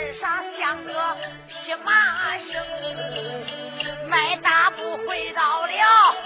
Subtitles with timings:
[0.00, 1.14] 身上像个
[1.46, 1.92] 匹马
[2.38, 2.58] 行，
[4.08, 6.16] 迈大步回到了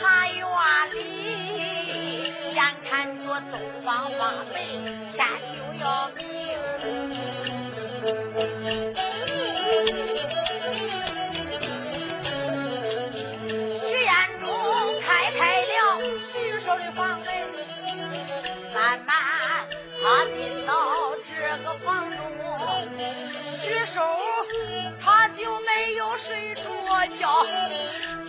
[0.00, 0.40] 茶园
[0.94, 4.64] 里，眼看着东方花白
[5.12, 5.20] 天
[5.52, 6.24] 就要明。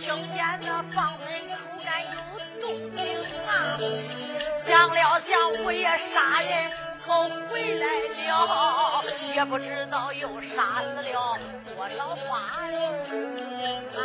[0.00, 0.04] 听
[0.34, 1.52] 见那房门口
[1.84, 2.10] 干有
[2.60, 2.62] 动
[2.96, 2.98] 静
[3.46, 3.48] 啊，
[4.66, 5.30] 想了想，
[5.64, 5.84] 我也
[6.14, 6.50] 杀人
[7.04, 7.06] 可
[7.48, 7.86] 回来
[8.28, 9.04] 了，
[9.34, 12.76] 也不知道又杀死了多少花人
[13.96, 13.98] 啊。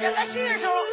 [0.00, 0.87] 这个徐寿。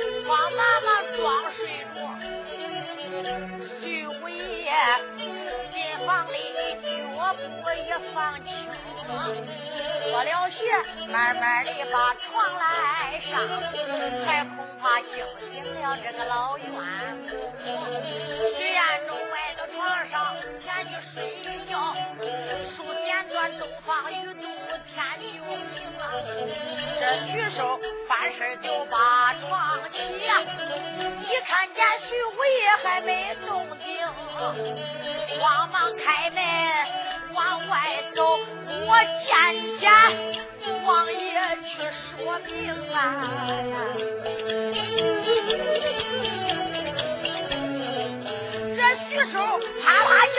[6.25, 6.37] 房里
[7.15, 7.45] 脚步
[7.85, 8.49] 也放轻，
[9.05, 10.57] 脱了鞋，
[11.11, 12.25] 慢慢的把床
[12.57, 13.33] 来上，
[14.25, 15.13] 还恐怕惊
[15.51, 16.65] 醒了这个老冤
[18.57, 21.15] 徐彦中歪到床上前去睡
[21.69, 21.73] 觉，
[23.59, 24.41] 东方雨度
[24.93, 25.55] 天就明
[25.99, 26.01] 啊，
[26.99, 27.79] 这徐寿。
[28.07, 33.85] 翻身就把床起呀，一看见徐五爷还没动静，
[35.39, 36.37] 慌忙开门
[37.33, 38.39] 往外走。
[38.87, 38.89] 我
[39.23, 39.27] 见
[39.79, 39.91] 见
[40.85, 42.97] 王爷去说明啊，
[48.77, 48.79] 这
[49.09, 49.33] 徐寿
[49.81, 50.37] 啪啪叫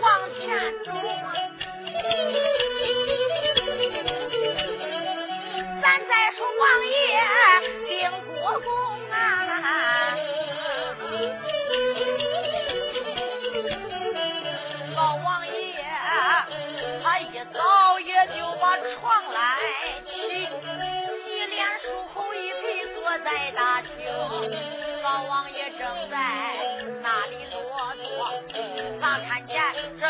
[0.00, 0.06] 往
[0.40, 0.42] 前
[0.84, 0.88] 走。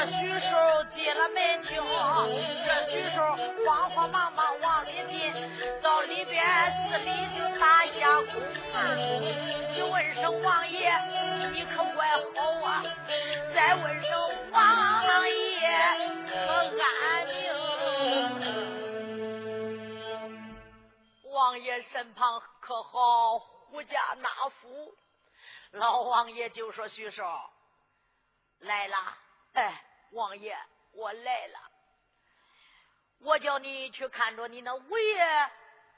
[0.07, 1.83] 徐寿进了门厅，
[2.65, 3.17] 这徐寿
[3.67, 5.33] 慌慌忙忙往里进。
[5.83, 8.43] 到里边寺里就打下工
[8.73, 8.95] 啊！
[9.75, 10.93] 你问声王爷，
[11.53, 12.83] 你可怪好啊！
[13.55, 14.11] 再问声
[14.51, 15.63] 王爷，
[16.29, 16.35] 可
[16.81, 17.35] 安宁？
[21.31, 23.39] 王爷身旁可好？
[23.39, 24.95] 胡家那夫？
[25.73, 27.25] 老王爷就说：“徐寿
[28.61, 28.97] 来了。”
[29.55, 29.83] 哎，
[30.15, 30.57] 王爷，
[30.93, 31.59] 我来了。
[33.19, 35.51] 我叫你去看着你那五爷。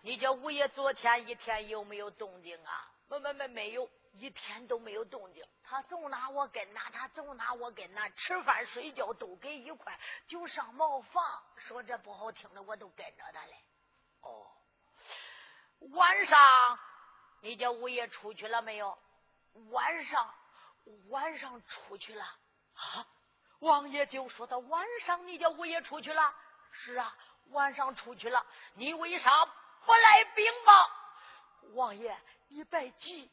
[0.03, 2.91] 你叫五爷昨天一天有没有动静啊？
[3.09, 5.45] 没没没没有，一天都没有动静。
[5.63, 11.43] 他总拿我跟哪，他总拿我跟哪，吃饭睡觉都给一块，就上茅房。
[11.59, 13.57] 说这不好听的，我都跟着他嘞。
[14.21, 14.47] 哦，
[15.93, 16.79] 晚上
[17.41, 18.97] 你叫五爷出去了没有？
[19.71, 20.35] 晚上
[21.09, 22.25] 晚上出去了
[22.75, 23.07] 啊？
[23.67, 26.35] 王爷就说到晚上你叫五爷出去了。
[26.71, 27.13] 是啊，
[27.51, 28.47] 晚上出去了。
[28.75, 29.45] 你为啥？
[29.85, 30.91] 不来禀报，
[31.75, 32.17] 王爷，
[32.49, 33.29] 你别急。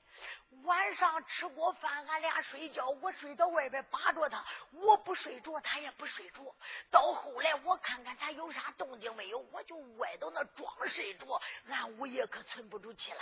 [0.64, 6.56] 晚上吃过饭，俺俩睡觉，我睡到外边把着他，我不睡着，他也不睡着。
[6.92, 11.42] 到后来，我看看他有啥动静没有，我就歪到那装睡着。
[11.68, 13.22] 俺五爷可存不住气了，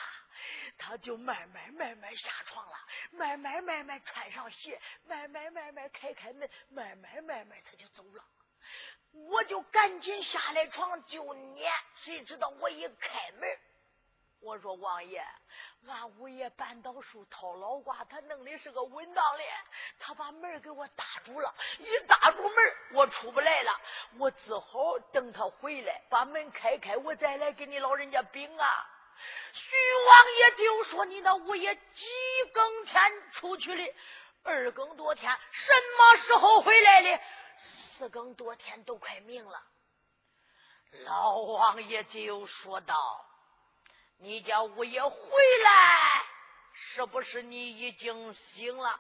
[0.78, 2.78] 他就慢慢慢慢下床了，
[3.12, 8.24] 慢慢慢慢穿上鞋，慢慢慢慢开开门，慢慢慢慢他就走了。
[9.14, 11.72] 我就赶紧下来床就撵，
[12.04, 13.60] 谁知道我一开门，
[14.40, 15.22] 我说王爷，
[15.88, 19.44] 俺五爷扳倒树掏老瓜，他弄的是个稳当的，
[20.00, 23.82] 他把门给我搭住了，一搭住门，我出不来了，
[24.20, 28.90] 我只好等他回来，把门开开，我再来给你老人家禀啊。
[29.54, 29.76] 徐
[30.08, 31.82] 王爷就说你那五爷几
[32.54, 33.96] 更天出去的，
[34.44, 37.20] 二更多天，什么时候回来的？
[37.98, 39.62] 四更多天都快明了，
[41.06, 42.96] 老王爷就说道
[44.22, 45.12] ：“你叫五爷回
[45.64, 46.24] 来，
[46.74, 49.00] 是不是你已经醒了？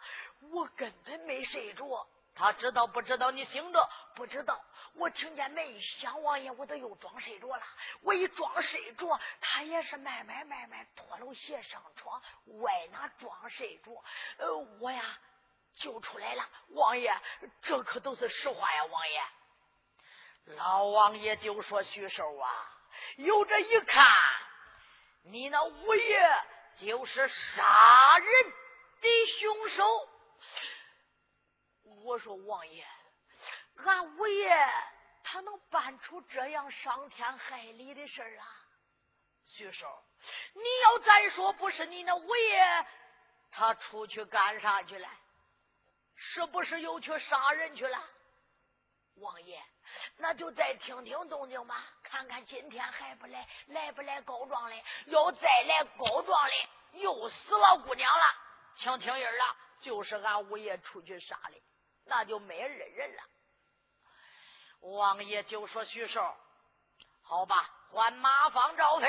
[0.51, 2.07] 我根本没睡着。
[2.33, 3.89] 他知道不知道你醒着？
[4.15, 4.59] 不知道。
[4.95, 7.63] 我听见门一响，王爷，我都又装睡着了。
[8.01, 12.19] 我一装睡着，他也是慢慢慢慢脱了鞋上床，
[12.61, 14.03] 歪那装睡着？
[14.37, 15.03] 呃，我呀
[15.77, 16.49] 就出来了。
[16.69, 17.15] 王爷，
[17.61, 19.23] 这可都是实话呀，王爷。
[20.55, 22.49] 老王爷就说：“徐寿啊，
[23.17, 24.03] 有这一看，
[25.23, 26.43] 你那五爷
[26.77, 28.53] 就是杀人
[29.01, 30.09] 的凶手。”
[32.03, 32.85] 我说：“王爷。”
[33.83, 34.49] 俺五爷
[35.23, 38.45] 他能办出这样伤天害理的事啊？
[39.45, 40.03] 徐寿，
[40.53, 42.85] 你要再说不是你那五爷，
[43.49, 45.09] 他出去干啥去了？
[46.15, 47.97] 是不是又去杀人去了？
[49.15, 49.61] 王爷，
[50.17, 54.83] 那就再听听动静吧，看看今天还不来，来不来告状嘞？
[55.07, 58.25] 要再来告状嘞，又死了姑娘了，
[58.77, 61.61] 请听音了，就是俺五爷出去杀的，
[62.05, 63.23] 那就没二人了。
[64.81, 66.35] 王爷就说：“徐寿，
[67.21, 69.07] 好吧，换马方招飞。”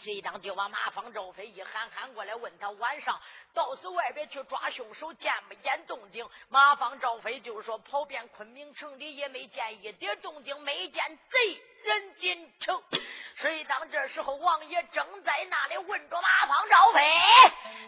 [0.00, 3.20] 谁当就往马方赵飞一喊喊过来，问他晚上
[3.54, 6.28] 到此外边去抓凶手，见没见动静？
[6.48, 12.82] 马方赵飞就说：“跑遍昆明城里也没见一点动静，没见贼人进城。”
[13.36, 17.20] 谁当这时候王爷正在那里问着马方赵飞，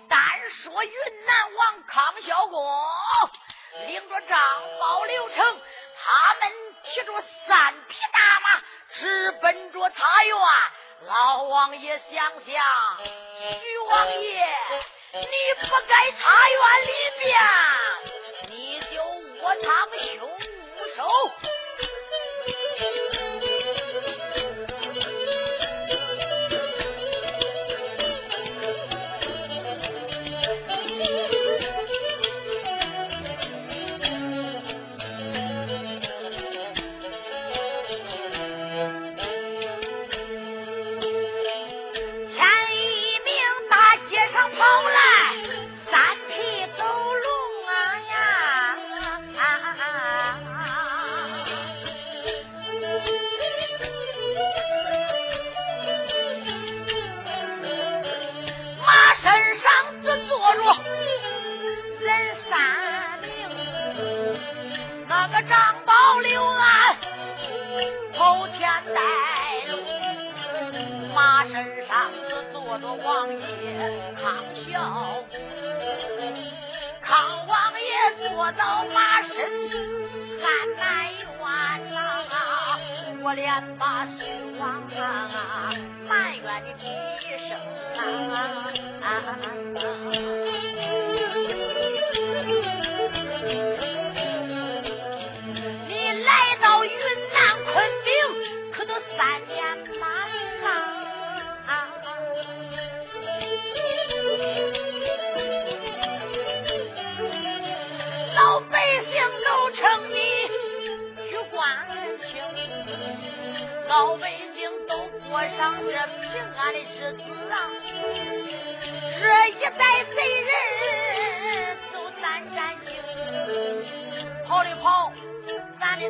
[0.09, 2.81] 单说云南王康孝公
[3.87, 5.61] 领着张宝刘成。
[6.07, 6.53] 他们
[6.85, 8.63] 骑着三匹大马，
[8.93, 10.39] 直奔着茶园。
[11.03, 12.65] 老王爷想想，
[13.61, 14.47] 徐王爷，
[15.13, 15.27] 你
[15.61, 17.35] 不该茶园里边，
[18.51, 19.03] 你就
[19.43, 19.67] 卧藏
[20.17, 20.19] 凶
[20.97, 20.99] 手。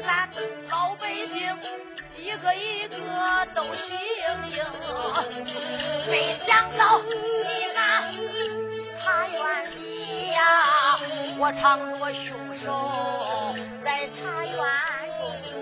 [0.00, 0.28] 咱，
[0.70, 1.58] 老百姓
[2.18, 2.96] 一个一个
[3.54, 3.96] 都幸
[4.50, 4.56] 运。
[6.10, 7.10] 没想到你
[7.74, 7.78] 那
[9.02, 9.38] 茶园
[9.70, 10.98] 里呀，
[11.38, 11.62] 我藏
[11.98, 12.24] 着凶
[12.64, 12.66] 手
[13.84, 14.54] 在茶园
[15.18, 15.52] 中。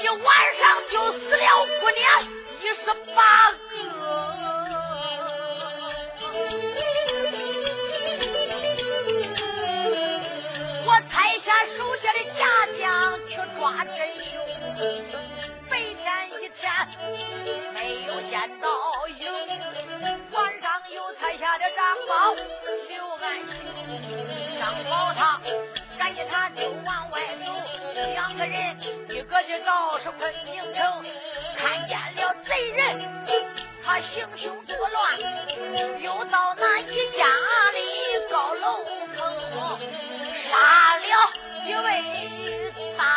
[0.00, 0.26] 一晚
[0.58, 1.44] 上就死了。
[1.80, 2.00] 姑娘
[2.60, 3.20] 一十八
[13.74, 13.98] 去抓真
[14.30, 14.34] 凶。
[15.68, 16.04] 白天
[16.40, 16.62] 一天
[17.72, 18.68] 没有见到
[19.08, 19.22] 影，
[20.30, 22.34] 晚上又拆下了张宝
[22.88, 23.52] 刘安庆，
[24.60, 25.40] 张宝他
[25.98, 27.52] 赶紧他就往外走，
[27.94, 28.76] 两个人
[29.08, 31.04] 一个就到是昆明城。
[31.56, 33.00] 看见了贼人，
[33.84, 35.18] 他行凶作乱，
[36.00, 37.26] 又到那一家
[37.72, 37.80] 里
[38.30, 38.84] 高楼
[39.16, 39.78] 层，
[40.50, 41.32] 杀了
[41.66, 42.53] 一位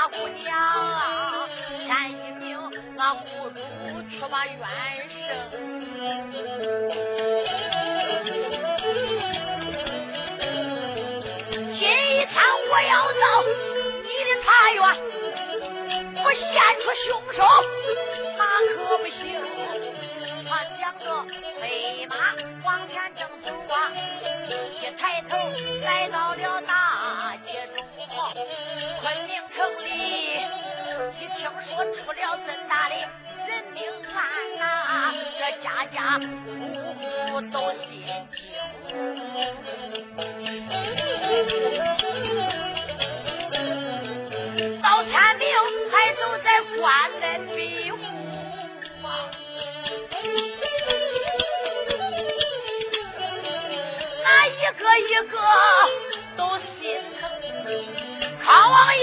[0.10, 1.48] 姑娘啊！
[1.86, 2.46] 前一名
[2.96, 3.60] 那户主
[4.10, 4.58] 却把冤
[5.28, 5.28] 声。
[11.74, 12.30] 今天
[12.70, 13.24] 我要到
[14.04, 14.78] 你的茶园，
[16.24, 16.44] 我献
[16.82, 17.38] 出凶手。
[18.38, 18.42] 那
[18.76, 19.18] 可不行！
[20.50, 20.50] 他
[20.80, 21.06] 讲着
[21.60, 21.64] 飞
[22.08, 22.14] 马
[22.64, 23.76] 往前正走啊，
[24.82, 25.32] 一抬头
[25.84, 26.27] 来到
[31.80, 33.78] 我出了这大的人命
[34.16, 34.18] 案
[34.58, 34.62] 呐，
[35.38, 36.26] 这家家户
[36.96, 37.00] 户
[37.54, 37.56] 都
[37.86, 37.86] 心
[38.34, 38.36] 惊。
[44.82, 45.46] 到天明
[45.92, 46.48] 还都在
[46.80, 46.82] 关
[47.22, 47.24] 门
[47.56, 47.98] 闭户
[49.04, 49.08] 啊，
[54.24, 55.38] 那一个一个
[56.36, 57.22] 都心疼。
[58.44, 58.97] 康王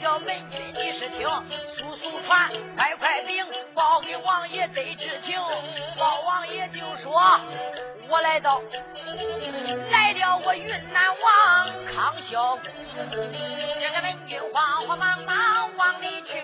[0.00, 1.28] 叫，门军你是听，
[1.76, 5.38] 速速传，快快禀报给王爷得知情。
[5.98, 7.40] 报王爷就说。
[8.10, 8.62] 我来到，
[9.90, 12.64] 来了我云南王康孝公，
[12.94, 16.42] 这个门军慌慌忙忙往里去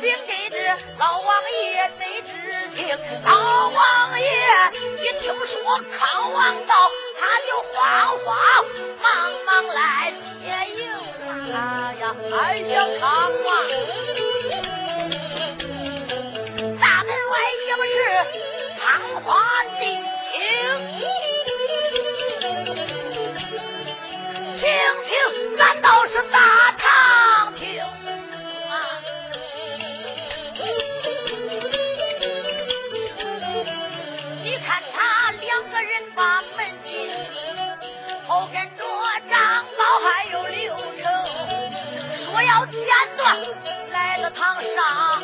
[0.00, 0.56] 禀给这
[0.98, 2.30] 老王爷得知
[2.74, 2.78] 情。
[3.24, 4.26] 老王爷
[4.96, 6.72] 一听说康王到，
[7.18, 7.76] 他就慌
[8.24, 8.26] 慌
[9.02, 9.06] 忙
[9.44, 10.80] 忙来接应
[11.24, 11.58] 啊
[12.00, 12.02] 呀！
[12.40, 13.06] 哎呀，康
[13.44, 13.46] 王，
[16.80, 17.32] 大门外
[17.66, 17.94] 也不是
[18.80, 18.86] 仓
[19.24, 19.28] 皇
[19.78, 19.82] 的。
[24.58, 24.62] 听
[25.04, 25.10] 听，
[25.56, 26.36] 难道是大
[26.76, 26.82] 唐
[44.62, 45.20] 上，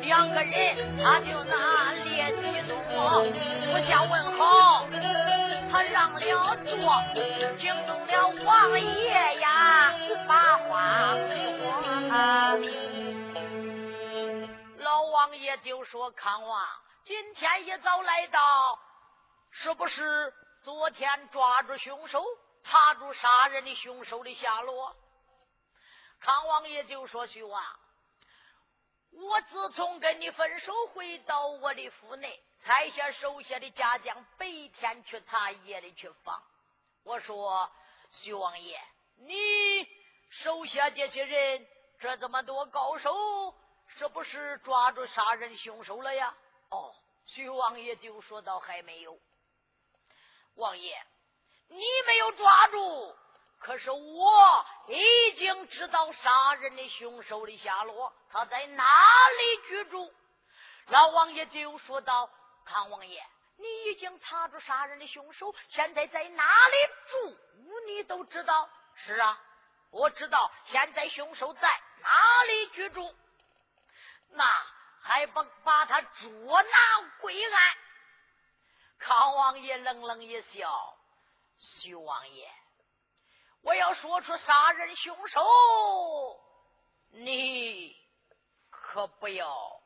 [0.00, 2.78] 两个人他就那列其中，
[3.72, 4.86] 不相问好。
[5.70, 7.02] 他让了座，
[7.58, 9.92] 惊动了王爷呀，
[10.26, 11.20] 把话给
[11.60, 11.64] 我。
[14.78, 16.66] 老王爷就说：“康王，
[17.04, 18.78] 今天一早来到，
[19.50, 22.24] 是不是昨天抓住凶手，
[22.64, 24.96] 查住杀人的凶手的下落？”
[26.20, 27.62] 康王爷就说：“徐王，
[29.12, 36.42] 我自从跟你分手，回到我的府内。”才下手下的家将白天去查，夜里去放。
[37.04, 37.70] 我说
[38.10, 38.80] 徐王爷，
[39.16, 39.88] 你
[40.30, 41.66] 手下这些人
[42.00, 43.54] 这这么多高手，
[43.96, 46.34] 是不是抓住杀人凶手了呀？
[46.70, 46.92] 哦，
[47.26, 49.16] 徐王爷就说到：“还没有。
[50.56, 51.00] 王爷，
[51.68, 53.16] 你没有抓住，
[53.58, 58.84] 可是我已经知道杀人的凶手的下落，他在哪
[59.30, 60.12] 里居住？”
[60.88, 62.30] 老王爷就说道。
[62.64, 66.76] 康王爷，你已经查出杀人的凶手，现在在哪里
[67.08, 67.36] 住？
[67.86, 68.68] 你都知道。
[68.94, 69.40] 是啊，
[69.90, 73.16] 我知道现在凶手在哪里居住。
[74.32, 74.44] 那
[75.00, 77.76] 还不把他捉拿归案？
[78.98, 80.98] 康王爷冷冷一笑
[81.58, 82.50] ：“徐王爷，
[83.62, 85.40] 我要说出杀人凶手，
[87.10, 87.96] 你
[88.70, 89.80] 可不要。”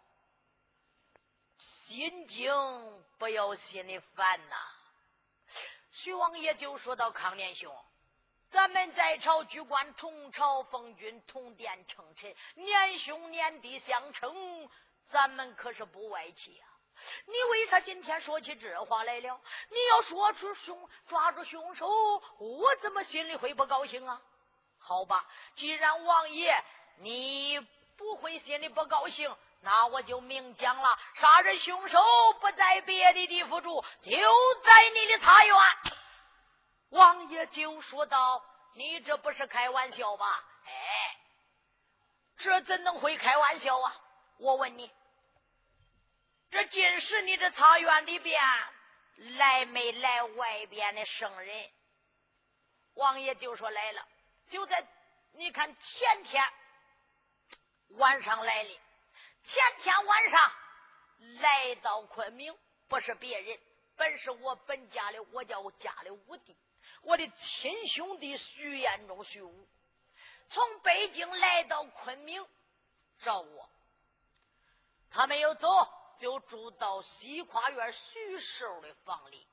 [1.87, 2.51] 心惊，
[3.19, 4.57] 不要心里烦呐。
[5.91, 7.71] 徐王爷就说到：“康年兄，
[8.51, 14.71] 咱们在朝居官同朝奉君，同殿称臣，年兄年弟相称，
[15.11, 16.72] 咱们可是不外戚啊。
[17.27, 19.41] 你为啥今天说起这话来了？
[19.71, 21.89] 你要说出凶，抓住凶手，
[22.39, 24.21] 我怎么心里会不高兴啊？
[24.79, 25.25] 好吧，
[25.57, 26.65] 既然王爷
[26.99, 27.61] 你
[27.97, 32.03] 不会心里不高兴。”那我就明讲了，杀人凶手
[32.41, 34.11] 不在别的地方住，就
[34.65, 35.57] 在你的茶园。
[36.91, 38.45] 王爷就说道
[38.75, 40.45] ：“你这不是开玩笑吧？
[40.67, 41.17] 哎，
[42.39, 43.95] 这怎能会开玩笑啊？
[44.39, 44.91] 我问你，
[46.53, 48.39] 这近时你这茶园里边
[49.39, 51.71] 来没来外边的圣人？”
[52.95, 54.07] 王爷就说：“来了，
[54.51, 54.87] 就在
[55.33, 56.45] 你看前天
[57.97, 58.69] 晚上来的。”
[59.45, 60.53] 前天晚上
[61.41, 62.57] 来到昆明，
[62.87, 63.59] 不是别人，
[63.97, 66.57] 本是我本家的，我叫家的五弟，
[67.01, 69.69] 我的亲兄弟徐彦中、徐武，
[70.51, 72.47] 从北京来到昆明
[73.25, 73.69] 找我，
[75.11, 75.69] 他没有走，
[76.23, 79.45] 就住到西跨院徐寿的房里。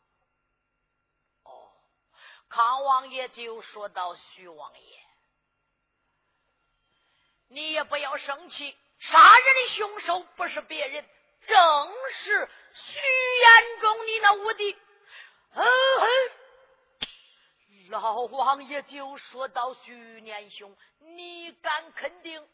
[1.41, 1.71] 哦，
[2.47, 4.99] 康王爷就说到：“徐王爷，
[7.47, 11.03] 你也不要生气。”杀人的凶手不是别人，
[11.47, 14.77] 正是徐延忠，你那无敌。
[15.53, 15.65] 嗯，
[17.89, 22.47] 老王爷就说到：“徐年兄，你敢肯定？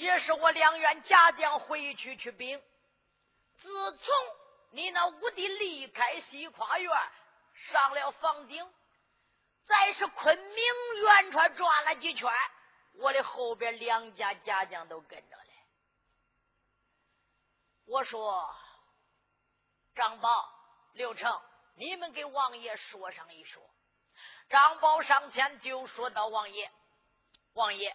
[0.00, 2.60] 也是我两员家将回去去禀。
[3.58, 4.14] 自从
[4.70, 6.90] 你那五弟离开西跨院，
[7.54, 8.72] 上了房顶，
[9.66, 10.64] 再是昆明
[11.02, 12.32] 圆川转了几圈，
[12.94, 15.44] 我的后边两家家将都跟着了。
[17.86, 18.56] 我说
[19.94, 20.50] ：“张宝、
[20.94, 21.42] 刘成，
[21.74, 23.62] 你们给王爷说上一说。”
[24.48, 26.70] 张宝上前就说道：“王爷，
[27.52, 27.94] 王爷，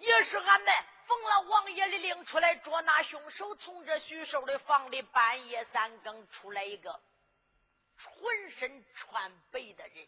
[0.00, 0.74] 也是俺们。”
[1.06, 3.52] 奉了王爷的令，出来捉拿凶手。
[3.56, 10.06] 从这徐寿的房里半夜三更出来一个浑身穿白的人。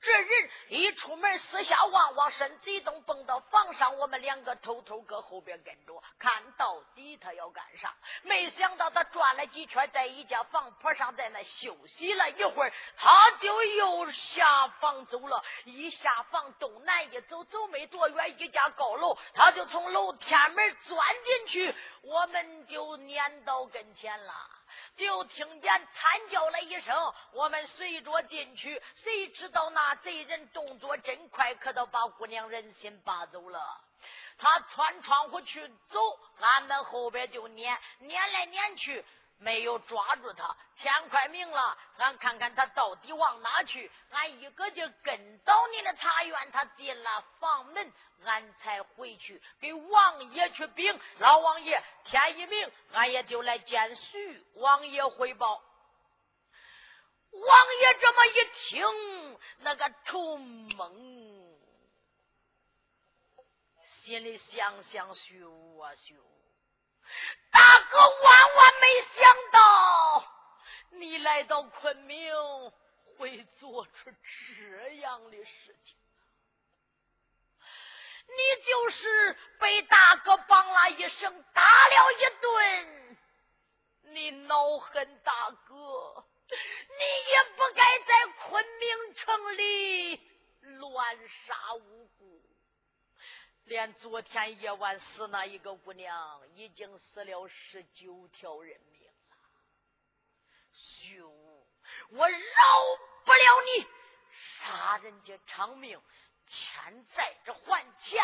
[0.00, 3.96] 这人一出门，四下望望，身子一动，蹦到房上。
[3.98, 7.94] 我们两个偷偷搁后边跟着，看到底他要干啥。
[8.22, 15.42] 没想到他转了几圈，在一家房坡上，在那休息了一会儿，他就又下房走了。
[15.64, 24.32] 一下房东南一走，走没多远，一家高楼，他就从楼天门钻进去，我们就撵到跟前了。
[24.96, 33.80] 就听见惨叫了一声，我们随着进去，谁知道那贼人动作真快，可都把姑娘人心拔走了。
[34.36, 39.04] 他穿窗户去走，俺们后边就撵，撵来撵去。
[39.44, 43.90] 没有抓住他，天快明了，俺看看他到底往哪去。
[44.10, 47.92] 俺一个劲跟到你的茶园，他进了房门，
[48.24, 50.98] 俺才回去给王爷去禀。
[51.18, 55.62] 老王爷，天一明，俺也就来见徐王爷汇报。
[57.32, 61.58] 王爷这么一听，那个头蒙，
[64.04, 66.18] 心里想想徐啊徐。
[67.50, 70.24] 大哥，万万没想到
[70.90, 72.34] 你来到昆明
[73.16, 74.10] 会做出
[74.58, 75.96] 这样的事情。
[78.26, 83.16] 你就是被大哥梆啦一声打了一顿，
[84.14, 90.20] 你恼恨大哥，你也不该在昆明城里
[90.78, 92.23] 乱杀无辜。
[93.64, 99.14] 连昨天夜晚死那一个姑娘，已经死了十九条人命了。
[100.72, 101.66] 兄，
[102.10, 102.38] 我饶
[103.24, 103.86] 不了你，
[104.58, 105.98] 杀人家偿命，
[106.46, 108.22] 欠债之还钱，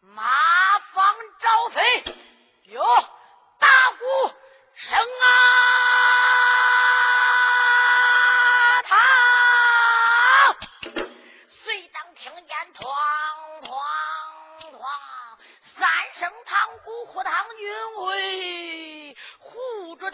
[0.00, 2.04] 马放招飞，
[2.64, 2.82] 哟，
[3.60, 4.04] 大鼓
[4.74, 6.45] 声啊！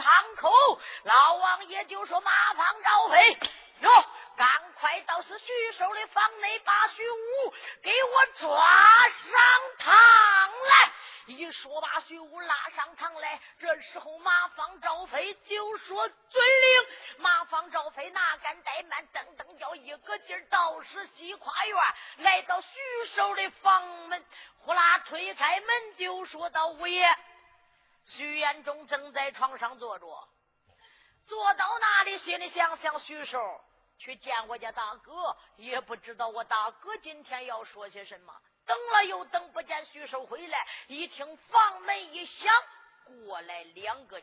[0.03, 3.39] 堂口，老王爷就说：“马放赵飞，
[3.81, 3.91] 哟，
[4.37, 9.41] 赶快到是徐寿的房内，把徐武给我抓上
[9.79, 10.93] 堂来。”
[11.27, 16.87] 一说把徐武拉上堂来，这时候马方赵飞就说：“遵令。”
[17.23, 21.77] 马方赵飞哪敢怠慢，噔噔叫一个劲儿到是西跨院，
[22.19, 22.69] 来到徐
[23.15, 24.25] 寿的房门，
[24.59, 27.07] 呼啦推开门就说到：“五爷。”
[28.07, 30.29] 徐延忠正在床上坐着，
[31.27, 33.61] 坐到那里，心里想想：徐寿
[33.99, 38.35] 去见我家大哥，也不知道我大哥今天要说些什么。
[38.67, 42.53] 等了又等，不见徐寿回来，一听房门一响，
[43.05, 44.21] 过来两个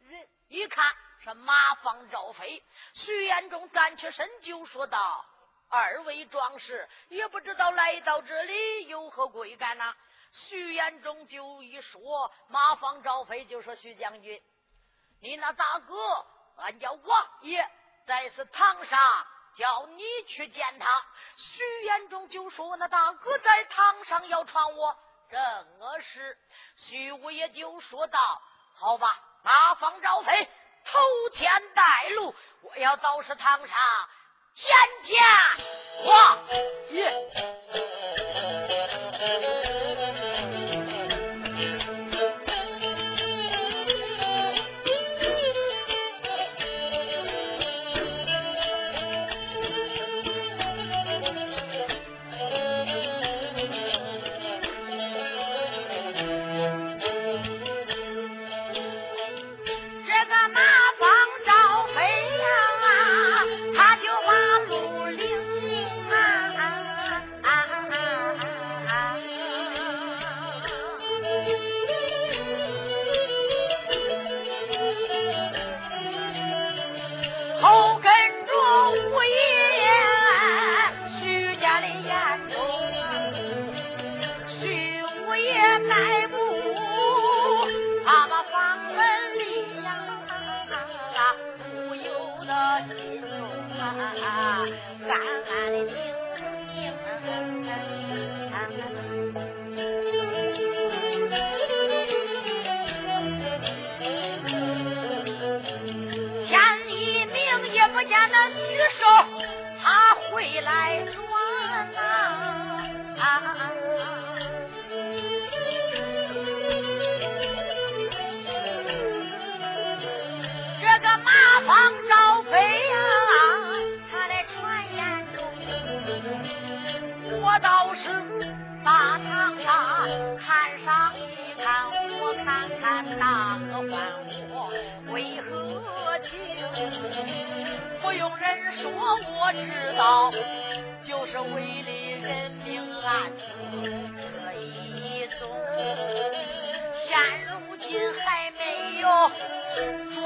[0.00, 2.62] 人，一看是马放、赵飞。
[2.94, 5.24] 徐延忠站起身就说道
[5.68, 9.94] ：“二位壮士，也不知道来到这里有何贵干呐？”
[10.34, 14.42] 徐延忠就一说，马方赵飞就说：“徐将军，
[15.20, 17.68] 你那大哥，俺家王爷
[18.06, 18.98] 在此堂上，
[19.56, 21.04] 叫你去见他。”
[21.36, 24.96] 徐延忠就说：“那大哥在堂上要传我
[25.30, 25.40] 正
[26.00, 26.38] 是。”
[26.88, 28.18] 徐五爷就说道
[28.74, 30.48] ：“好吧，马方赵飞
[30.84, 30.98] 头
[31.34, 33.76] 前带路，我要到是堂上
[34.54, 35.22] 见见
[36.06, 36.38] 王
[36.90, 37.12] 爷。”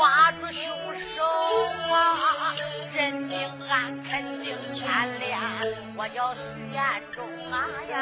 [0.07, 0.63] 抓住凶
[1.17, 1.25] 手
[1.93, 2.55] 啊！
[2.95, 3.37] 认定
[3.69, 4.87] 俺肯定牵
[5.19, 5.37] 连，
[5.97, 6.41] 我要徐
[6.73, 7.97] 彦中啊呀！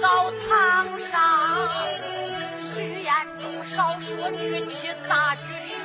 [0.00, 1.68] 到堂上，
[2.74, 3.42] 徐彦中
[3.74, 4.74] 少说举起
[5.08, 5.76] 大举手。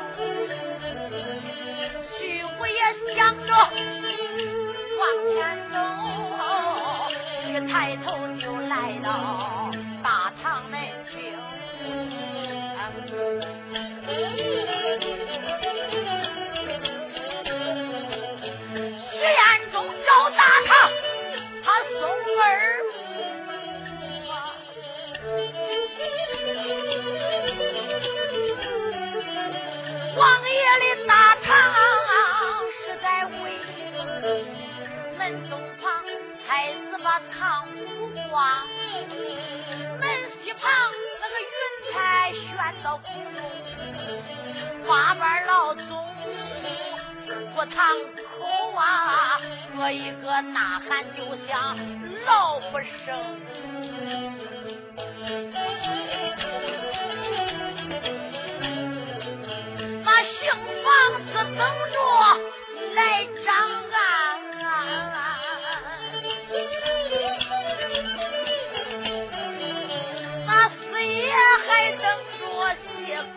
[2.60, 2.80] 我也
[3.16, 3.50] 想着
[5.00, 5.02] 往
[5.34, 5.36] 前
[5.74, 5.76] 走，
[7.50, 7.74] 一抬
[8.06, 8.06] 头
[8.40, 8.72] 就来
[9.04, 9.08] 到
[10.04, 10.74] 大堂门
[11.10, 11.12] 厅。
[19.12, 19.38] 徐彦
[19.72, 20.72] 中找大堂，
[21.64, 21.66] 他
[22.00, 22.02] 送
[22.40, 22.42] 儿
[30.24, 31.52] 王爷的大堂。
[35.18, 35.86] 门东旁，
[36.48, 38.64] 太子把堂屋挂；
[40.00, 40.02] 门
[40.42, 40.64] 西旁，
[41.20, 41.54] 那个云
[41.92, 41.94] 彩
[42.32, 42.42] 悬
[42.82, 43.06] 到空
[43.36, 43.38] 中。
[44.88, 45.92] 八班老总
[47.54, 47.76] 过堂
[48.38, 48.46] 口
[48.78, 49.42] 啊，
[49.78, 51.78] 我一个呐喊就像
[52.26, 53.04] 老不生。
[61.56, 61.62] 等
[61.92, 61.98] 着
[62.96, 63.00] 来
[63.46, 63.54] 张
[63.92, 63.96] 案，
[70.48, 71.32] 那四爷
[71.68, 72.04] 还等
[72.40, 72.42] 着
[72.76, 72.90] 些
[73.22, 73.32] 口，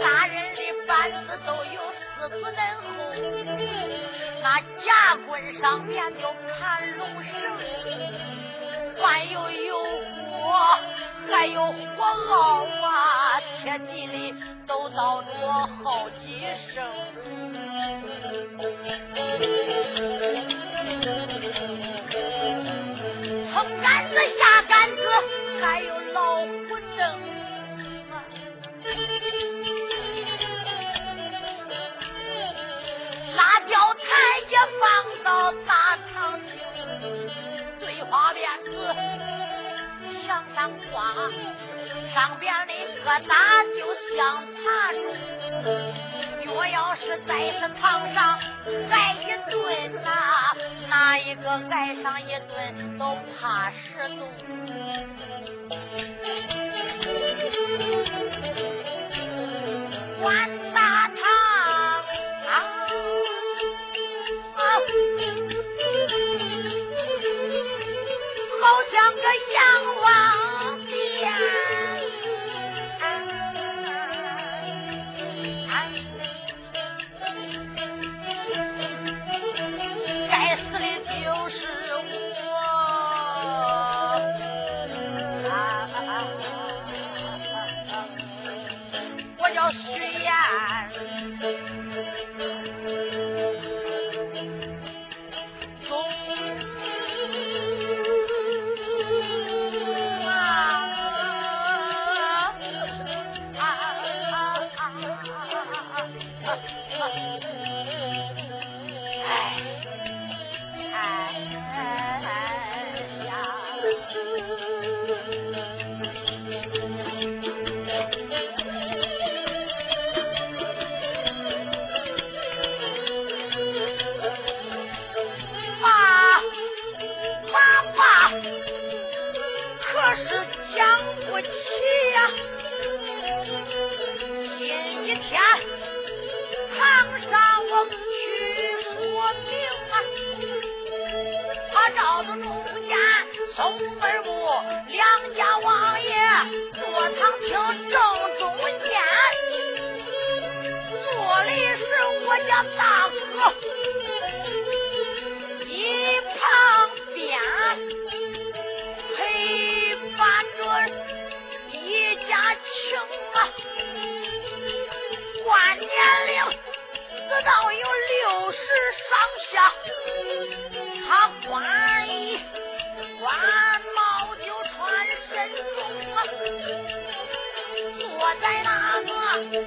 [0.00, 0.88] 大人的板
[1.26, 1.78] 子都有
[2.14, 2.88] 四不能厚，
[4.42, 4.46] 那
[4.84, 4.86] 夹
[5.26, 7.32] 棍上面就盘龙绳，
[9.02, 9.74] 还有油
[10.30, 10.54] 锅，
[11.28, 14.34] 还有火熬啊，田地里
[14.66, 15.67] 都倒着。
[15.82, 16.40] 好几
[16.74, 16.84] 声。
[23.50, 25.00] 撑杆子下杆子，
[25.60, 26.46] 还有老虎
[26.96, 27.00] 凳。
[34.80, 34.82] 放
[35.22, 36.50] 到大堂厅，
[37.78, 38.68] 对花辫子
[40.26, 41.14] 墙上挂，
[42.14, 42.72] 上边的
[43.04, 43.30] 疙瘩
[43.74, 43.80] 就
[44.16, 44.16] 像
[44.54, 44.98] 爬住。
[46.44, 48.38] 若要是在这堂上
[48.90, 49.54] 挨一顿
[50.02, 50.10] 呐，
[50.88, 54.28] 哪一个挨上一顿都怕失踪。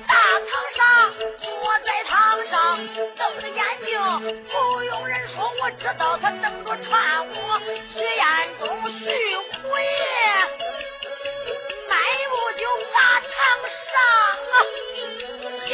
[0.07, 1.47] 大堂上，坐
[1.83, 2.55] 在堂上
[3.17, 3.99] 瞪着眼睛，
[4.47, 7.59] 不用人说，我知道他瞪着传我。
[7.93, 8.25] 徐彦
[8.59, 8.65] 中、
[8.99, 9.03] 徐
[9.67, 9.69] 回
[11.89, 11.95] 迈
[12.29, 13.31] 步就把堂
[13.89, 13.93] 上
[14.51, 14.53] 啊，
[15.67, 15.69] 见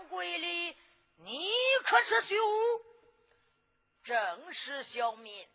[0.00, 0.76] 下边跪里，
[1.18, 1.52] 你
[1.84, 2.84] 可是虚无？
[4.04, 5.48] 正是小民。”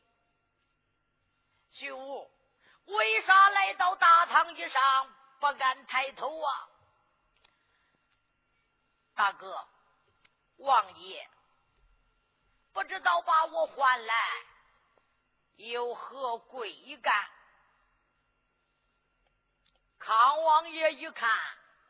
[1.71, 2.31] 徐武
[2.85, 6.69] 为啥来到大堂之上不敢抬头啊？
[9.15, 9.67] 大哥，
[10.57, 11.27] 王爷
[12.71, 14.43] 不知道把我唤来
[15.55, 17.29] 有何贵干？
[19.97, 21.29] 康王爷一看，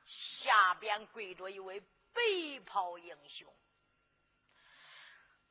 [0.07, 1.83] 下边跪着一位
[2.15, 3.54] 白袍英雄。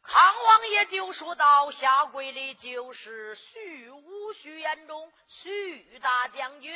[0.03, 6.75] 康王爷就说道：“下跪的就是徐武、徐延忠、徐大将军。”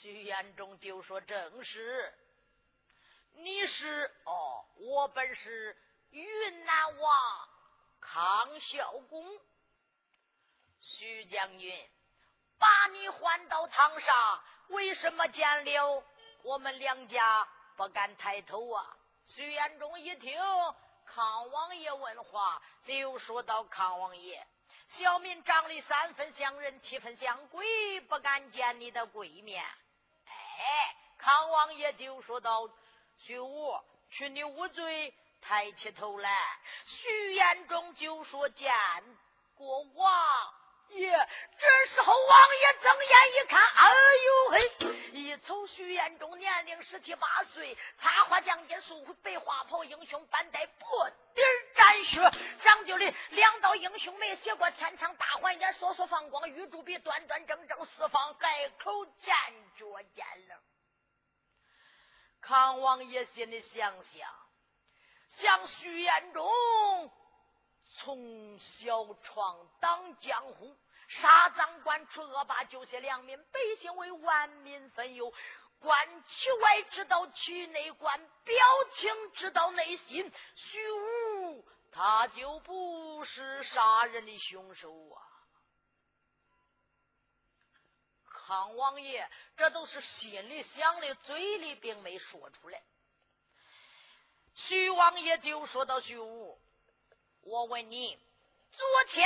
[0.00, 2.14] 徐延忠就说：“正是，
[3.32, 5.76] 你是哦，我本是
[6.10, 7.48] 云南王
[8.00, 9.40] 康孝公。
[10.80, 11.88] 徐将军
[12.58, 16.04] 把你唤到堂上，为什么见了
[16.42, 18.96] 我们两家不敢抬头啊？”
[19.28, 20.36] 徐延忠一听。
[21.04, 24.44] 康王爷问话，就说到：“康王爷，
[24.88, 29.64] 小民长得三分像人，七分像鬼，不敢见你的鬼面。”
[30.26, 32.68] 哎，康王爷就说到
[33.18, 33.78] ：“徐武，
[34.10, 38.72] 去你无罪，抬起头来。”徐延忠就说：“见
[39.54, 40.54] 过王。”
[40.90, 43.90] 爷，这时候王爷睁眼一看，哎
[44.24, 44.72] 呦嘿！
[45.12, 51.42] 一瞅徐彦忠年龄十七八岁，插花将军素白花袍英雄，半戴薄底
[51.74, 52.20] 战靴，
[52.62, 59.34] 讲究的两道英雄眉，写过天长大环眼，烁烁放光，玉柱笔端端正正，四方盖口，尖
[59.78, 60.58] 角尖棱。
[62.40, 64.30] 康王爷心里想想，
[65.40, 66.48] 像徐彦忠。
[67.98, 70.76] 从小闯荡江湖，
[71.08, 75.32] 杀赃官，除恶霸，救些良民百姓，为万民分忧。
[75.78, 80.32] 观其外，知道其内；观表情，知道内心。
[80.54, 85.22] 虚无，他就不是杀人的凶手啊！
[88.26, 92.82] 康王爷，这都是心里想的，嘴里并没说出来。
[94.54, 96.58] 徐王爷就说到虚无。
[97.46, 98.18] 我问你，
[98.72, 99.24] 昨天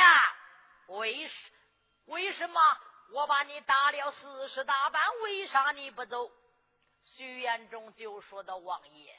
[0.88, 1.34] 为什
[2.04, 2.60] 为什么
[3.12, 5.02] 我把你打了四十大板？
[5.22, 6.30] 为啥你不走？
[7.02, 9.18] 徐延忠就说到：“王爷，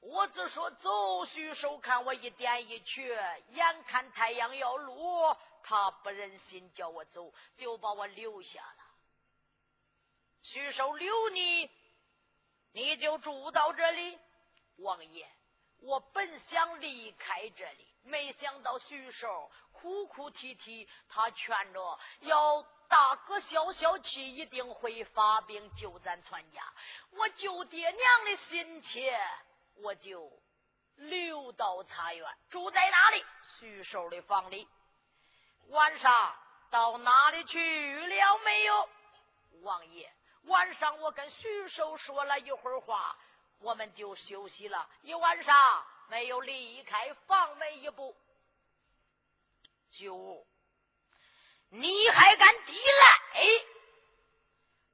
[0.00, 1.26] 我只说走。
[1.26, 8.84] 徐守看我一点一缺，眼看太阳要落，他不忍心叫我走，就把我留下了。
[10.42, 11.70] 徐守留你，
[12.72, 14.18] 你就住到这里。
[14.78, 15.30] 王爷，
[15.80, 26.62] 我本想离开这里。”没想到徐寿哭哭啼啼，他劝着要大哥消消气，一定会发兵救咱全家。
[27.12, 29.18] 我救爹娘的心切，
[29.76, 30.30] 我就
[30.96, 33.24] 留到茶园，住在哪里？
[33.58, 34.68] 徐寿的房里。
[35.68, 36.36] 晚上
[36.70, 38.88] 到哪里去了没有？
[39.62, 40.12] 王爷，
[40.44, 43.16] 晚上我跟徐寿说了一会儿话，
[43.60, 45.86] 我们就休息了一晚上。
[46.08, 48.16] 没有离开房门一步，
[49.98, 50.46] 就
[51.70, 53.40] 你还敢抵赖？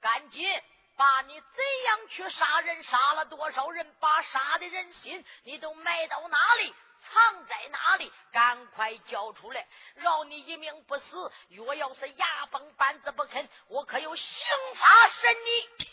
[0.00, 0.62] 赶紧
[0.96, 8.10] 把你怎样去杀人，杀了多少人，把杀的人心你都埋到哪里，藏在哪里？
[8.32, 11.32] 赶快交出来，饶你一命不死。
[11.50, 14.46] 若要是牙崩板子不肯，我可有刑
[14.76, 15.86] 法审你。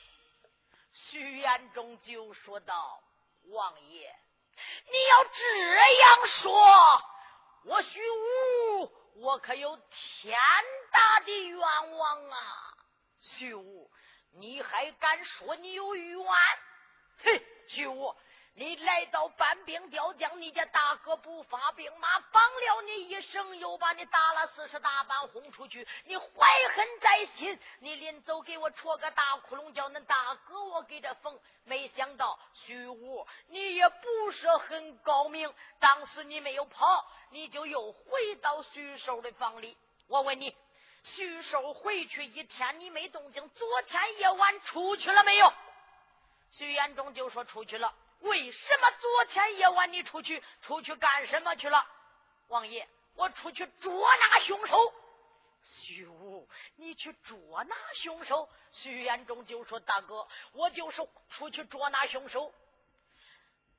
[0.94, 3.04] 徐延忠就说道
[3.52, 4.16] ：“王爷，
[4.90, 6.52] 你要这样说，
[7.66, 10.38] 我徐武我可有天
[10.92, 11.60] 大的冤
[11.98, 12.74] 枉啊！
[13.22, 13.92] 徐武，
[14.34, 16.26] 你还敢说你有冤？
[17.24, 18.16] 哼，徐武。”
[18.60, 25.88] 你来到搬兵调将，你家大哥不发兵马，绑了你一生，又把你打了四十大板，轰出去。
[26.06, 26.26] 你怀
[26.76, 31.40] 恨在心，你临走给我戳个大窟窿，叫恁大哥我给这缝。
[31.66, 35.54] 没想到徐武，你也不是很高明。
[35.80, 39.78] 当时你没有跑，你就又回到徐寿的房里。
[40.08, 40.58] 我问你，
[41.04, 43.48] 徐寿回去一天，你没动静。
[43.52, 45.54] 昨天夜晚出去了没有？
[46.54, 47.94] 徐延忠就说出去了。
[48.20, 50.44] 为什么昨天夜晚你出去？
[50.62, 51.86] 出去干什么去了？
[52.48, 54.94] 王爷，我出去捉拿凶手。
[55.64, 58.50] 徐武，你去捉拿凶手？
[58.72, 62.54] 徐延忠就说：“大哥，我就是出去捉拿凶手。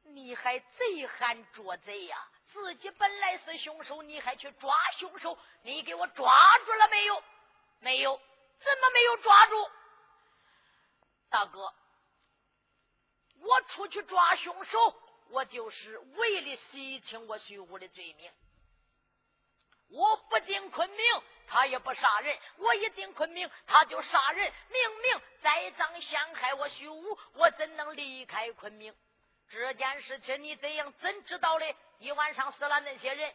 [0.04, 2.28] 你还贼喊捉贼呀？
[2.52, 5.36] 自己本来是凶手，你还去抓凶手？
[5.62, 6.32] 你给我抓
[6.64, 7.22] 住了没有？
[7.80, 8.20] 没有？
[8.60, 9.70] 怎么没有抓住？
[11.28, 11.72] 大哥。”
[13.40, 14.94] 我出去抓凶手，
[15.30, 18.30] 我就是为了洗清我徐武的罪名。
[19.90, 24.52] 我不进昆明，他也不杀人；我一进昆明，他就杀人。
[24.68, 28.94] 明明栽赃陷害我徐武，我怎能离开昆明？
[29.48, 31.74] 这件事情你怎样怎知道的？
[32.00, 33.34] 一晚上死了那些人。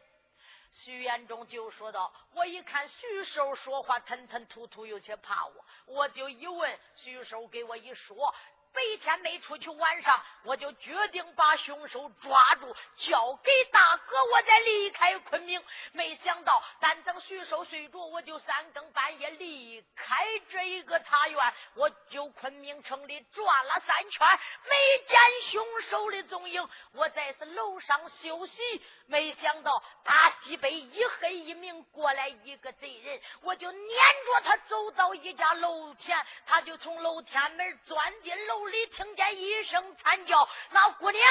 [0.76, 8.34] 徐延忠就说道：“我一看徐寿说话吞吞吐吐，有些怕我，我就一问徐寿，给我一说。”
[8.74, 15.64] 白天没出去，晚上我就决定把凶手抓住，交给大哥，我再离开昆明。
[15.92, 24.28] 没想到，但等徐寿睡着，我就三更半夜离开这一个茶园，我就昆明城里转了三圈，
[24.68, 24.76] 没
[25.08, 25.20] 见
[25.52, 26.68] 凶手的踪影。
[26.94, 33.80] 我在是楼上休息，没想到大西北一黑一明过来一个贼人，我就撵
[34.26, 38.63] 着他走到一家楼前，他就从楼天门钻进楼。
[38.64, 41.22] 屋里听见一声惨叫，那姑娘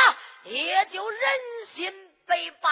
[0.44, 1.40] 也就人
[1.74, 2.70] 心被拔。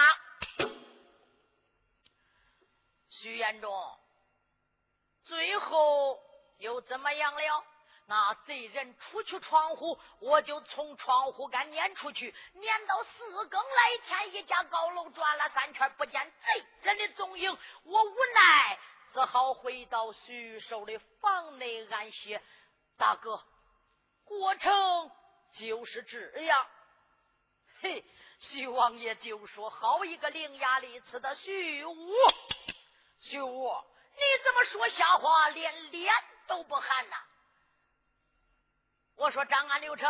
[3.09, 3.99] 徐延忠
[5.25, 6.21] 最后
[6.59, 7.65] 又怎么样了？
[8.05, 17.51] 那贼人出去窗户，我就从窗户杆撵出去，撵到四更来天，一家高楼转了三圈，不见贼人的踪影。
[17.85, 18.79] 我无奈，
[19.15, 22.43] 只好回到徐寿的房内安歇。
[22.99, 23.43] 大哥。
[24.31, 25.11] 过程
[25.59, 26.67] 就是这样，
[27.81, 28.05] 嘿，
[28.39, 32.15] 徐王爷就说：“好一个伶牙俐齿的徐武，
[33.19, 33.75] 徐武，
[34.15, 36.15] 你怎么说瞎话，连脸
[36.47, 37.17] 都不含呐？”
[39.19, 40.09] 我说：“张安刘成，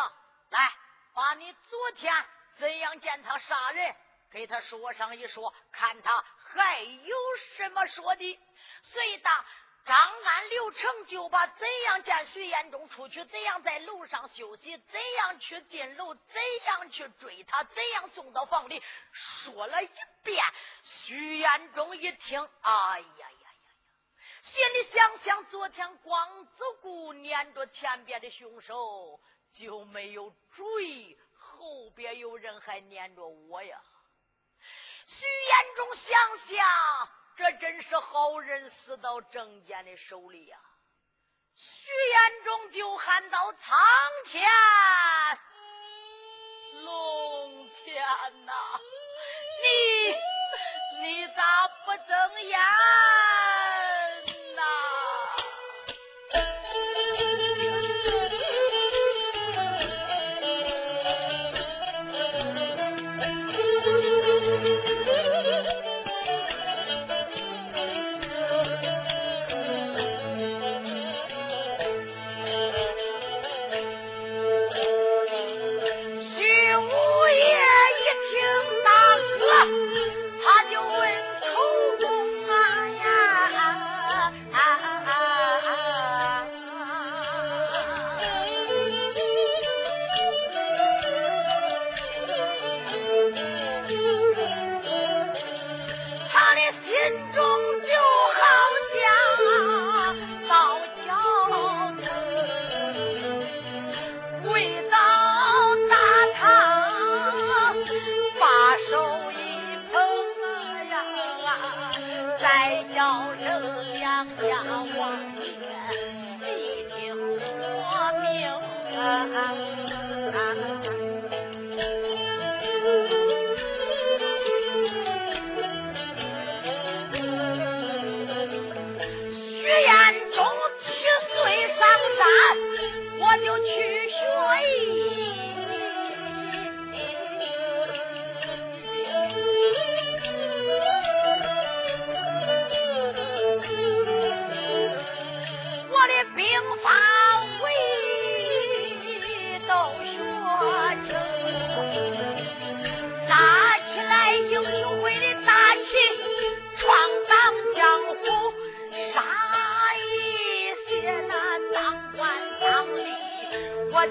[0.50, 0.70] 来，
[1.14, 2.12] 把你昨天
[2.58, 3.96] 怎样见他杀人，
[4.30, 7.16] 给他说上一说，看他还有
[7.56, 8.38] 什么说的。”
[8.84, 9.46] 随大。
[9.84, 19.88] 张安、刘成就把怎样见徐延忠出去，怎样在楼上休息，怎样去进楼，怎样去追他，怎样送到房里，说了一
[20.22, 20.44] 遍。
[20.82, 22.70] 徐延忠一听，哎
[23.00, 23.50] 呀呀呀呀，
[24.42, 29.18] 心里想想，昨天光子固撵着前边的凶手，
[29.54, 33.80] 就没有追，后边有人还撵着我呀。
[35.06, 37.19] 徐延忠想想。
[37.40, 40.58] 这真是好人死到郑坚的手里呀！
[41.56, 43.78] 徐延忠就喊到：“苍
[44.26, 44.46] 天，
[46.84, 48.04] 龙天
[48.44, 48.52] 呐，
[49.62, 49.68] 你
[51.00, 52.60] 你咋不睁眼？”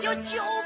[0.01, 0.58] 就救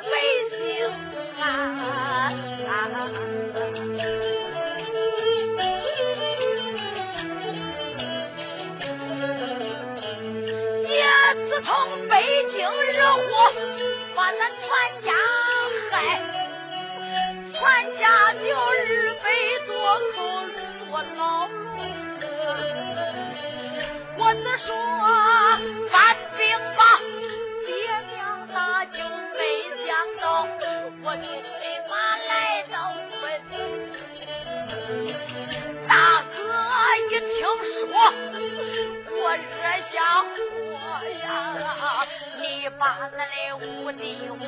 [42.83, 44.43] 把那的五弟我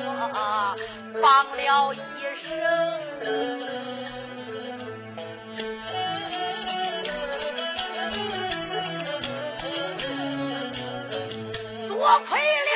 [1.22, 1.24] 绑
[1.56, 1.96] 了一
[2.44, 2.52] 生，
[11.88, 11.94] 多
[12.28, 12.70] 亏了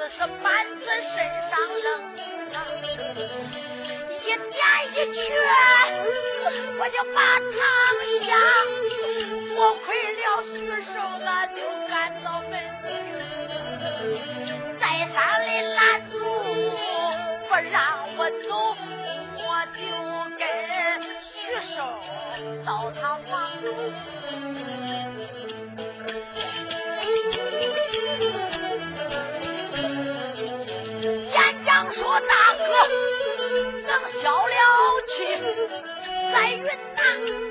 [0.00, 0.48] 四十板
[0.78, 0.80] 子
[1.14, 1.20] 身
[1.50, 1.86] 上扔，
[4.08, 4.56] 一点
[4.94, 5.20] 一拳
[6.78, 7.52] 我就把堂
[8.24, 8.32] 下，
[9.54, 9.84] 多亏
[10.16, 11.92] 了徐寿那就赶
[12.24, 12.88] 到门去，
[14.80, 14.82] 再
[15.12, 15.78] 三的拦
[16.10, 16.16] 住，
[17.46, 17.78] 不让
[18.16, 18.48] 我走。
[19.36, 19.44] 我
[19.76, 19.78] 就
[20.38, 20.42] 跟
[21.28, 21.30] 徐
[21.76, 21.78] 寿
[22.64, 22.98] 到他
[23.28, 23.30] 房
[23.62, 23.68] 中，
[36.70, 37.02] 云南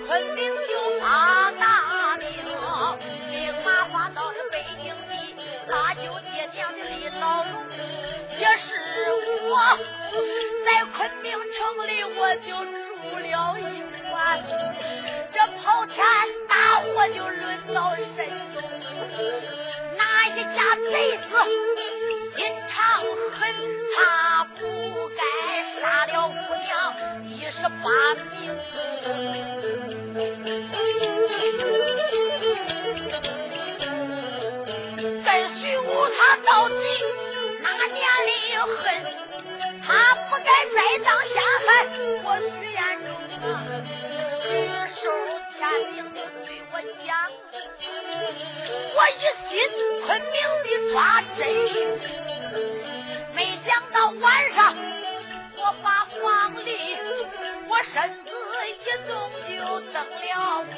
[0.07, 2.27] 昆明就发大兵，
[3.29, 5.35] 兵马发到了北京地，
[5.67, 7.51] 那就爹娘的李老龙，
[8.39, 8.69] 也是
[9.49, 9.51] 我。
[10.65, 12.69] 在昆明城里，我就住
[13.17, 13.61] 了一
[14.13, 14.17] 晚。
[15.33, 15.97] 这跑天
[16.47, 18.15] 大祸就轮到身
[18.53, 18.63] 中，
[19.97, 21.21] 哪一家贼子
[22.37, 22.39] 心
[22.69, 23.03] 肠
[23.37, 23.39] 狠，
[23.97, 24.38] 他
[27.59, 27.85] 十八
[28.15, 28.33] 名。
[35.25, 35.27] 跟
[35.59, 36.73] 徐武他到底
[37.61, 37.97] 哪年
[38.27, 38.29] 里
[38.77, 38.85] 恨？
[39.85, 39.87] 他
[40.29, 41.33] 不该栽赃陷
[41.65, 41.67] 害
[42.23, 43.07] 我徐彦中
[43.43, 43.51] 啊！
[44.43, 44.47] 徐
[45.01, 45.03] 寿
[45.57, 45.59] 天
[45.91, 46.73] 明的对我
[47.05, 47.07] 讲，
[48.95, 49.51] 我一心
[50.05, 50.33] 昆明
[50.63, 50.93] 的抓
[51.37, 51.39] 贼，
[53.33, 54.57] 没想到晚上
[55.57, 56.17] 我把房
[56.65, 56.69] 里
[57.83, 58.29] 身子
[58.67, 58.69] 一
[59.07, 59.11] 动
[59.47, 59.49] 就
[59.91, 60.77] 蹬了空，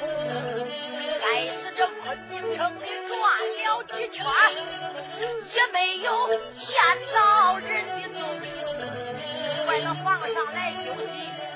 [1.22, 3.12] 该是这昆明城里转
[3.58, 4.20] 了几圈，
[5.54, 6.70] 也没有见
[7.14, 7.70] 到人
[8.02, 8.48] 的踪影。
[9.66, 11.12] 快到房上来休息，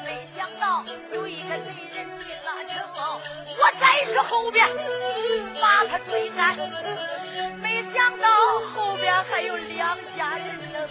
[0.05, 0.83] 没想到
[1.13, 2.75] 有一个贼人进了城，
[3.57, 4.67] 我再是后边
[5.61, 6.55] 把他追赶，
[7.61, 8.27] 没想到
[8.73, 10.87] 后边还有两家人呢，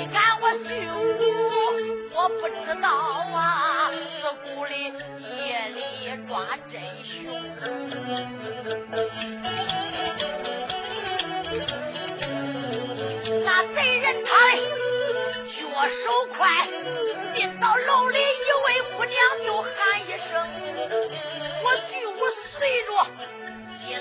[0.00, 0.96] 你赶我徐武，
[2.14, 3.94] 我不知道啊，自
[4.54, 4.72] 古里
[5.36, 5.78] 夜里
[6.26, 7.12] 抓真凶，
[13.44, 14.56] 那贼人他嘞。
[15.50, 16.02] 脚手
[16.34, 16.48] 快，
[17.36, 18.22] 进到楼里，一
[18.64, 19.68] 位姑娘就喊
[20.00, 20.30] 一声，
[21.62, 22.16] 我徐武
[22.58, 22.88] 随着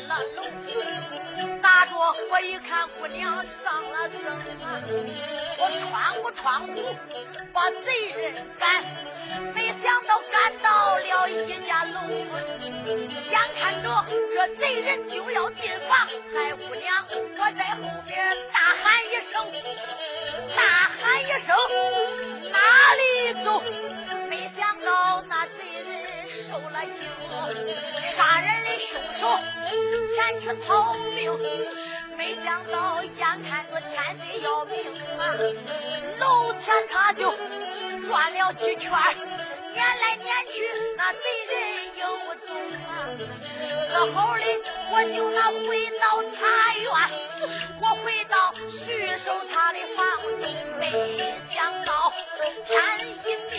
[0.09, 0.43] 了楼，
[1.61, 1.91] 打着
[2.31, 4.19] 我一看姑娘上了身
[4.65, 4.81] 啊，
[5.59, 6.73] 我穿过窗户
[7.53, 7.85] 把贼
[8.17, 8.83] 人赶，
[9.53, 13.87] 没想到赶到了一家楼眼看着
[14.33, 17.05] 这贼人就要进房，嗨姑娘，
[17.37, 19.35] 我在后边大喊一声，
[20.55, 20.59] 大
[20.99, 21.55] 喊一声
[22.51, 22.57] 哪
[22.95, 23.01] 里
[23.45, 23.47] 走？
[24.27, 25.89] 没想到那贼人
[26.49, 26.97] 受了惊，
[28.17, 28.58] 杀人
[28.91, 29.23] 凶手
[30.15, 31.19] 前去逃命。
[32.17, 34.75] 没想到，眼看着千岁要命
[35.17, 35.21] 啊，
[36.19, 37.33] 楼前他就
[38.07, 38.91] 转了几圈，
[39.73, 41.19] 撵来撵去，那贼
[41.49, 41.55] 人
[41.97, 42.03] 又
[42.45, 42.47] 走
[42.89, 42.89] 啊。
[43.89, 44.43] 之后的
[44.91, 45.67] 我就那回
[45.99, 46.03] 到
[46.33, 46.39] 茶
[46.77, 46.87] 园，
[47.81, 48.53] 我回到
[48.85, 49.99] 徐守他的房
[50.41, 50.43] 里，
[50.77, 50.83] 没
[51.55, 51.89] 想到
[52.65, 52.73] 天
[53.23, 53.57] 一命，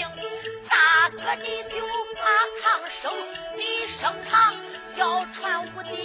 [1.01, 1.81] 大哥你就
[2.15, 2.21] 把
[2.61, 3.11] 堂生，
[3.57, 3.63] 你
[3.99, 4.55] 升堂
[4.97, 5.97] 要传武的徐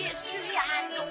[0.53, 0.57] 彦
[0.95, 1.05] 中，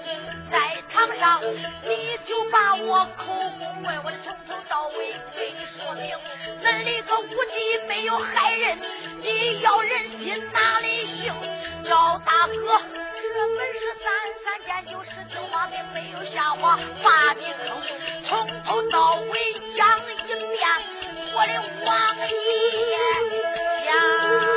[0.49, 0.81] 在。
[0.91, 3.25] 堂上，你就把我口
[3.59, 6.17] 供问，我从头到尾给你说明。
[6.63, 8.79] 恁里个武帝没有害人，
[9.21, 11.35] 你要人心哪里行？
[11.83, 12.81] 赵大哥，
[13.21, 14.07] 这本是三
[14.43, 17.77] 三件就是九花兵，没有瞎话，把你坑。
[18.27, 20.59] 从头到尾讲一遍，
[21.35, 21.53] 我的
[21.85, 22.25] 王爷
[23.85, 24.54] 呀！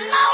[0.00, 0.31] love.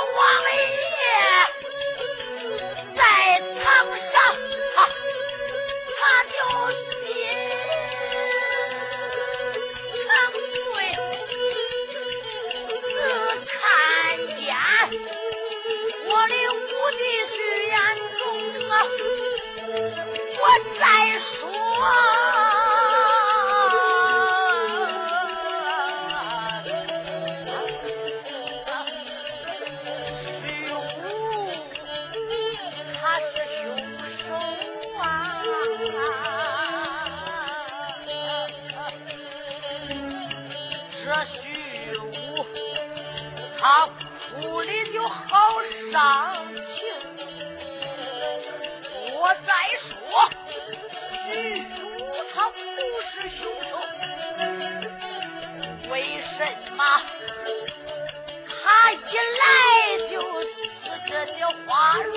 [61.66, 62.16] 花容。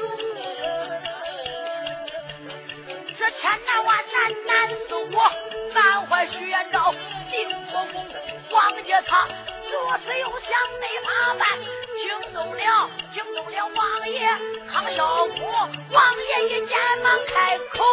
[3.17, 5.31] 这千难万难难死我，
[5.73, 6.93] 难坏徐延昭
[7.29, 8.07] 进国公，
[8.51, 9.27] 王家他
[9.69, 11.41] 左思右想没法办，
[11.99, 14.27] 惊动了惊动了王爷
[14.71, 15.29] 康小武，
[15.91, 17.83] 王爷一见忙开口，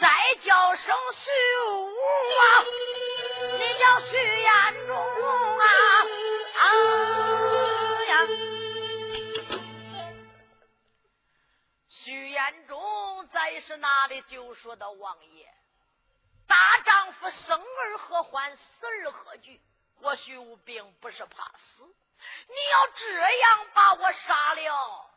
[0.00, 0.08] 再
[0.44, 0.94] 叫声
[1.24, 1.26] 徐
[1.66, 1.68] 武
[2.38, 2.42] 啊，
[3.58, 4.94] 你叫徐延忠
[5.58, 5.66] 啊，
[6.60, 6.62] 啊
[8.04, 8.12] 呀！
[13.54, 15.48] 你是哪里就说的王爷。
[16.48, 19.62] 大丈夫生而何欢死而何惧
[20.00, 21.84] 我徐武并不是怕死。
[22.48, 25.10] 你要这样把我杀了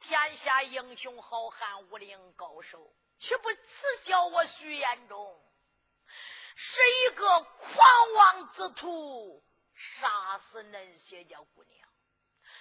[0.00, 3.60] 天下英雄好汉武林高手岂不耻
[4.04, 5.40] 笑我徐延忠
[6.54, 9.42] 是一个狂妄之徒
[9.74, 11.88] 杀死那些家姑娘。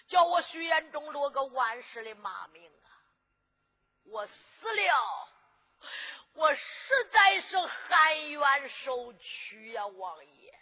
[0.08, 2.88] 叫我徐延忠落个万世的骂名啊
[4.06, 5.28] 我死死了，
[6.34, 10.60] 我实在是含冤受屈呀，王爷。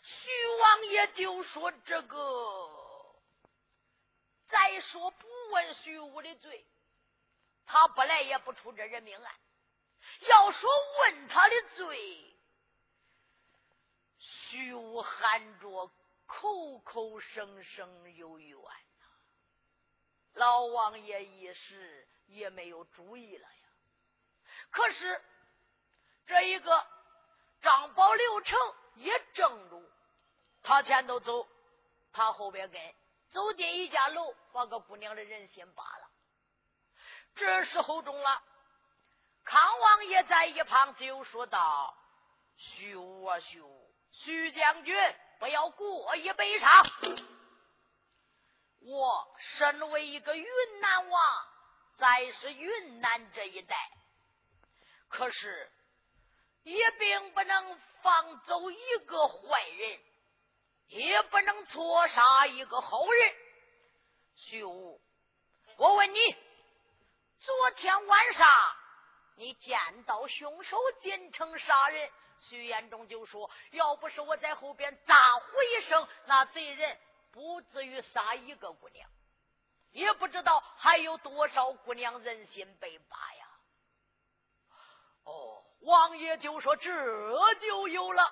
[0.00, 3.16] 徐王爷就说这个，
[4.48, 6.64] 再说不问徐武的罪，
[7.66, 9.34] 他不来也不出这人命案。
[10.28, 10.70] 要说
[11.00, 12.36] 问他的罪，
[14.18, 15.90] 徐武喊着
[16.26, 19.06] 口口声声有冤呐。
[20.34, 23.68] 老王爷一时也没有主意了呀。
[24.70, 25.22] 可是
[26.26, 26.86] 这一个
[27.62, 28.58] 张宝刘成
[28.96, 29.90] 也正路，
[30.62, 31.46] 他前头走，
[32.12, 32.94] 他后边跟，
[33.30, 36.10] 走进一家楼，把个姑娘的人心扒了。
[37.34, 38.42] 这时候中了。
[39.44, 41.94] 康王爷在一旁就说道
[42.56, 43.62] ：“徐啊，徐，
[44.10, 44.96] 徐将军，
[45.38, 46.86] 不要过于悲伤。
[48.80, 50.46] 我身为一个云
[50.80, 51.48] 南王，
[51.96, 53.76] 在是云南这一带，
[55.08, 55.72] 可是
[56.62, 60.00] 也并不能放走一个坏人，
[60.88, 63.34] 也不能错杀一个好人。
[64.36, 65.00] 徐武，
[65.76, 66.18] 我问你，
[67.40, 68.46] 昨天晚上。”
[69.36, 72.08] 你见到凶手进城杀人，
[72.48, 76.96] 徐延忠就说：“要不是我在后边咋呼一声，那贼人
[77.32, 79.10] 不至于杀一个姑娘，
[79.94, 83.46] 也不知道还有多少姑娘人心被拔呀。”
[85.24, 88.30] 哦，王爷就说：“这就有了。”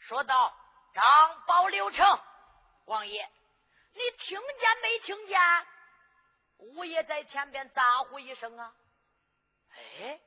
[0.00, 0.52] 说道
[0.92, 2.20] ：“张宝刘成，
[2.86, 3.30] 王爷，
[3.92, 5.40] 你听见没听见？
[6.58, 8.74] 五爷在前边咋呼一声啊？”
[10.00, 10.20] 哎，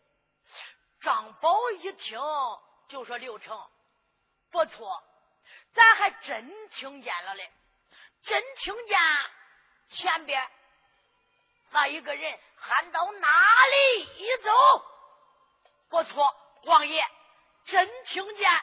[1.01, 2.19] 张宝一听
[2.89, 3.69] 就说：“刘成，
[4.51, 5.03] 不错，
[5.73, 7.51] 咱还真听见了嘞，
[8.23, 8.97] 真听见
[9.89, 10.49] 前边
[11.71, 13.29] 那一个人喊到哪
[13.65, 14.51] 里一走？
[15.89, 17.03] 不错，王爷
[17.65, 18.61] 真听见，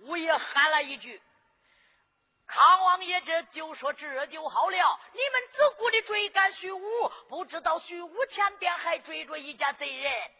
[0.00, 1.22] 五爷喊了一句。
[2.46, 10.30] 康王爷这就说这就好了，你们自顾的追赶徐武，不知道徐武前边还追着一家贼人。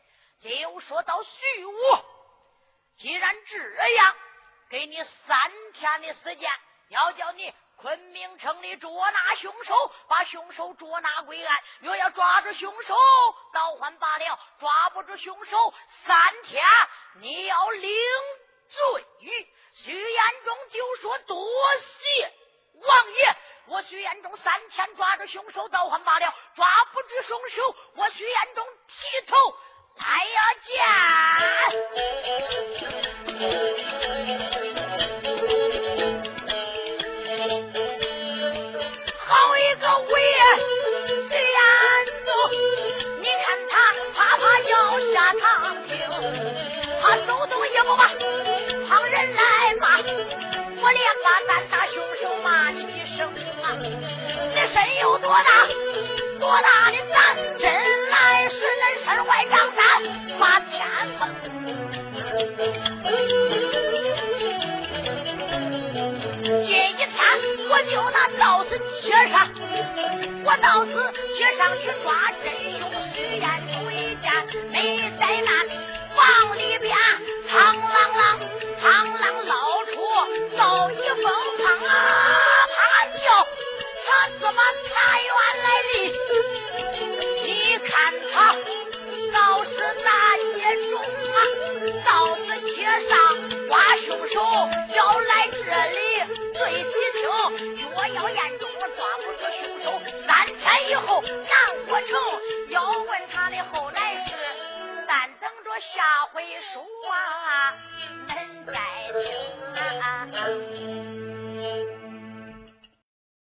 [0.40, 1.72] 就说到徐武，
[2.96, 4.16] 既然这样，
[4.70, 6.50] 给你三天的时间，
[6.88, 11.58] 要叫你昆明城里捉拿凶手，把凶手捉拿归案。
[11.78, 12.94] 若要抓住凶手，
[13.52, 15.74] 倒还罢了；抓不住凶手，
[16.04, 16.60] 三天
[17.20, 17.92] 你要领
[18.68, 19.06] 罪。
[19.74, 21.40] 徐延忠就说：“多
[21.78, 22.32] 谢
[22.74, 29.36] 王爷，我徐延忠三天抓住凶手倒还罢了，抓不住凶手，我徐延忠剃头
[55.00, 55.66] 有多大？
[56.40, 57.36] 多大的胆？
[57.58, 57.70] 真
[58.10, 59.78] 来是恁身外张三
[60.38, 60.68] 把天
[61.18, 61.20] 疯。
[66.64, 67.06] 今一天
[67.68, 68.68] 我就拿到此
[69.02, 69.36] 街上，
[70.44, 70.92] 我到此
[71.36, 72.06] 街上去抓